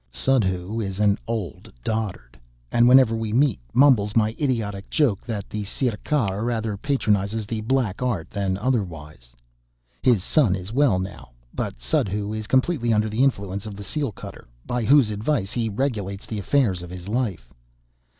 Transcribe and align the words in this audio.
Suddhoo 0.11 0.79
is 0.81 0.99
an 0.99 1.19
old 1.27 1.71
dotard; 1.83 2.35
and 2.71 2.87
whenever 2.89 3.15
we 3.15 3.31
meet 3.31 3.59
mumbles 3.71 4.15
my 4.15 4.35
idiotic 4.39 4.89
joke 4.89 5.21
that 5.27 5.47
the 5.47 5.63
Sirkar 5.63 6.43
rather 6.43 6.75
patronizes 6.75 7.45
the 7.45 7.61
Black 7.61 8.01
Art 8.01 8.31
than 8.31 8.57
otherwise. 8.57 9.35
His 10.01 10.23
son 10.23 10.55
is 10.55 10.73
well 10.73 10.97
now; 10.97 11.29
but 11.53 11.79
Suddhoo 11.79 12.33
is 12.33 12.47
completely 12.47 12.91
under 12.91 13.09
the 13.09 13.23
influence 13.23 13.67
of 13.67 13.75
the 13.75 13.83
seal 13.83 14.11
cutter, 14.11 14.47
by 14.65 14.85
whose 14.85 15.11
advice 15.11 15.51
he 15.53 15.69
regulates 15.69 16.25
the 16.25 16.39
affairs 16.39 16.81
of 16.81 16.89
his 16.89 17.07
life. 17.07 17.53